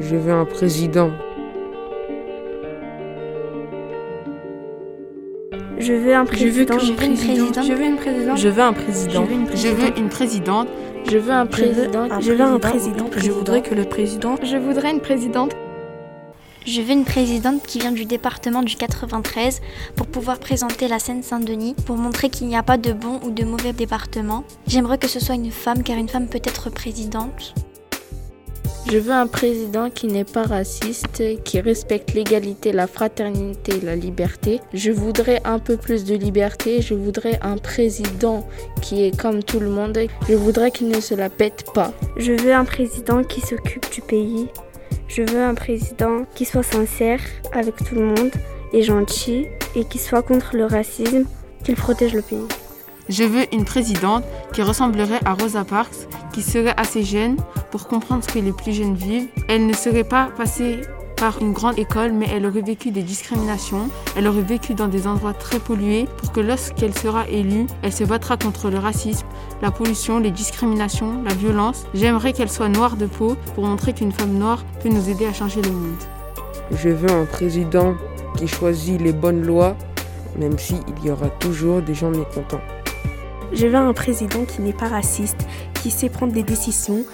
[0.00, 1.10] Je veux un président.
[5.78, 6.78] Je veux un président.
[6.78, 7.66] Je veux une présidente.
[7.66, 8.36] Je veux une présidente.
[8.36, 9.24] Je veux un président.
[9.54, 10.68] Je veux une présidente.
[11.10, 12.20] Je veux un président.
[12.20, 13.06] Je veux un président.
[13.16, 14.36] Je voudrais que le président.
[14.42, 15.52] Je voudrais une présidente.
[16.64, 19.60] Je veux une présidente qui vient du département du 93
[19.96, 23.44] pour pouvoir présenter la Seine-Saint-Denis, pour montrer qu'il n'y a pas de bon ou de
[23.44, 24.44] mauvais département.
[24.66, 27.54] J'aimerais que ce soit une femme car une femme peut être présidente.
[28.90, 33.94] Je veux un président qui n'est pas raciste, qui respecte l'égalité, la fraternité et la
[33.94, 34.62] liberté.
[34.72, 36.80] Je voudrais un peu plus de liberté.
[36.80, 38.48] Je voudrais un président
[38.80, 39.98] qui est comme tout le monde.
[40.26, 41.92] Je voudrais qu'il ne se la pète pas.
[42.16, 44.48] Je veux un président qui s'occupe du pays.
[45.06, 47.20] Je veux un président qui soit sincère
[47.52, 48.30] avec tout le monde
[48.72, 51.26] et gentil et qui soit contre le racisme,
[51.62, 52.48] qu'il protège le pays.
[53.10, 54.24] Je veux une présidente
[54.54, 57.36] qui ressemblerait à Rosa Parks, qui serait assez jeune
[57.70, 59.28] pour comprendre ce que les plus jeunes vivent.
[59.48, 60.80] Elle ne serait pas passée
[61.18, 65.06] par une grande école, mais elle aurait vécu des discriminations, elle aurait vécu dans des
[65.06, 69.26] endroits très pollués pour que lorsqu'elle sera élue, elle se battra contre le racisme,
[69.60, 71.86] la pollution, les discriminations, la violence.
[71.92, 75.32] J'aimerais qu'elle soit noire de peau pour montrer qu'une femme noire peut nous aider à
[75.32, 75.96] changer le monde.
[76.70, 77.94] Je veux un président
[78.36, 79.76] qui choisit les bonnes lois,
[80.36, 82.60] même s'il y aura toujours des gens mécontents.
[83.52, 85.46] Je veux un président qui n'est pas raciste,
[85.82, 87.04] qui sait prendre des décisions,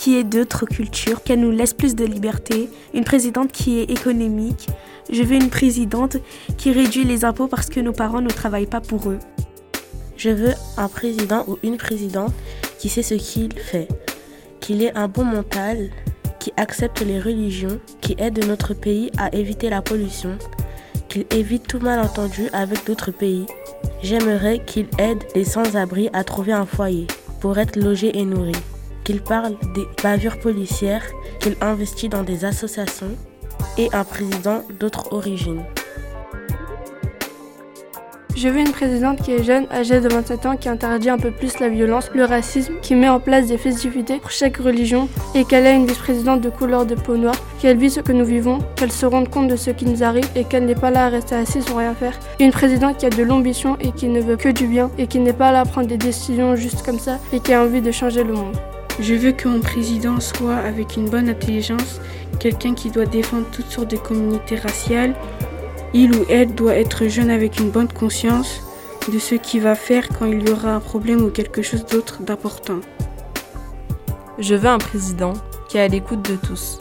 [0.00, 4.66] qui est d'autres cultures, qui nous laisse plus de liberté, une présidente qui est économique.
[5.12, 6.16] Je veux une présidente
[6.56, 9.18] qui réduit les impôts parce que nos parents ne travaillent pas pour eux.
[10.16, 12.32] Je veux un président ou une présidente
[12.78, 13.88] qui sait ce qu'il fait,
[14.60, 15.90] qu'il ait un bon mental,
[16.38, 20.38] qui accepte les religions, qui aide notre pays à éviter la pollution,
[21.10, 23.44] qu'il évite tout malentendu avec d'autres pays.
[24.02, 27.06] J'aimerais qu'il aide les sans-abri à trouver un foyer
[27.42, 28.62] pour être logés et nourris,
[29.04, 31.04] qu'il parle des bavures policières,
[31.40, 33.16] qu'il investit dans des associations
[33.78, 35.62] et un président d'autres origines.
[38.36, 41.30] Je veux une présidente qui est jeune, âgée de 27 ans, qui interdit un peu
[41.30, 45.44] plus la violence, le racisme, qui met en place des festivités pour chaque religion et
[45.44, 48.60] qu'elle ait une vice-présidente de couleur de peau noire, qu'elle vit ce que nous vivons,
[48.76, 51.08] qu'elle se rende compte de ce qui nous arrive et qu'elle n'est pas là à
[51.10, 52.18] rester assise sans rien faire.
[52.38, 55.18] Une présidente qui a de l'ambition et qui ne veut que du bien et qui
[55.18, 57.90] n'est pas là à prendre des décisions juste comme ça et qui a envie de
[57.90, 58.56] changer le monde.
[59.00, 62.00] Je veux que mon président soit avec une bonne intelligence,
[62.38, 65.14] quelqu'un qui doit défendre toutes sortes de communautés raciales,
[65.94, 68.60] il ou elle doit être jeune avec une bonne conscience
[69.10, 72.22] de ce qu'il va faire quand il y aura un problème ou quelque chose d'autre
[72.22, 72.80] d'important.
[74.38, 75.32] Je veux un président
[75.68, 76.78] qui est à l'écoute de tous,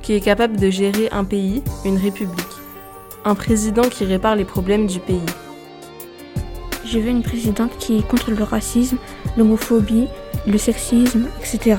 [0.00, 2.46] qui est capable de gérer un pays, une république.
[3.26, 5.20] Un président qui répare les problèmes du pays.
[6.86, 8.96] Je veux une présidente qui est contre le racisme,
[9.36, 10.08] l'homophobie,
[10.46, 11.76] le sexisme, etc.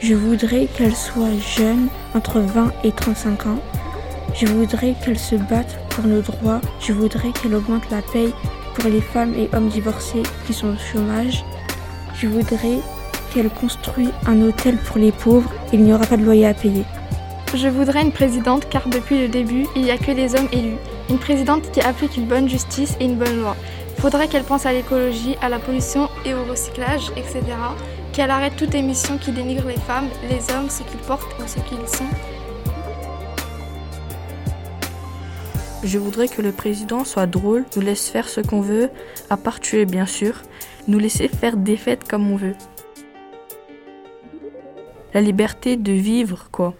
[0.00, 3.58] Je voudrais qu'elle soit jeune, entre 20 et 35 ans,
[4.34, 6.60] je voudrais qu'elle se batte pour nos droits.
[6.80, 8.32] Je voudrais qu'elle augmente la paye
[8.74, 11.44] pour les femmes et hommes divorcés qui sont au chômage.
[12.14, 12.78] Je voudrais
[13.32, 15.52] qu'elle construise un hôtel pour les pauvres.
[15.72, 16.84] Il n'y aura pas de loyer à payer.
[17.54, 20.78] Je voudrais une présidente car depuis le début, il n'y a que des hommes élus.
[21.10, 23.54] Une présidente qui applique une bonne justice et une bonne loi.
[24.02, 27.40] Faudrait qu'elle pense à l'écologie, à la pollution et au recyclage, etc.
[28.12, 31.60] Qu'elle arrête toute émission qui dénigre les femmes, les hommes, ce qu'ils portent ou ce
[31.60, 32.10] qu'ils sont.
[35.84, 38.90] Je voudrais que le président soit drôle, nous laisse faire ce qu'on veut,
[39.30, 40.42] à part tuer bien sûr,
[40.88, 42.56] nous laisser faire des fêtes comme on veut.
[45.14, 46.74] La liberté de vivre, quoi.